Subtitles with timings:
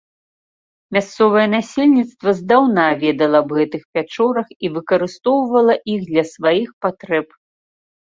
[0.95, 7.27] Мясцовае насельніцтва здаўна ведала аб гэтых пячорах і выкарыстоўвала іх для сваіх патрэб.